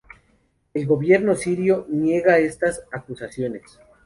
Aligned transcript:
El 0.73 0.87
gobierno 0.87 1.35
sirio 1.35 1.85
niega 1.87 2.39
estas 2.39 2.83
acusaciones. 2.91 3.77